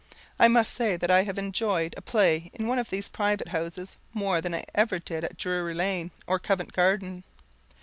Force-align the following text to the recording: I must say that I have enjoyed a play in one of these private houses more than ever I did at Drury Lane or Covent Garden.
I 0.39 0.47
must 0.47 0.73
say 0.73 0.97
that 0.97 1.11
I 1.11 1.21
have 1.25 1.37
enjoyed 1.37 1.93
a 1.95 2.01
play 2.01 2.49
in 2.55 2.65
one 2.67 2.79
of 2.79 2.89
these 2.89 3.07
private 3.07 3.49
houses 3.49 3.97
more 4.15 4.41
than 4.41 4.59
ever 4.73 4.95
I 4.95 4.97
did 4.97 5.23
at 5.23 5.37
Drury 5.37 5.75
Lane 5.75 6.09
or 6.25 6.39
Covent 6.39 6.73
Garden. 6.73 7.23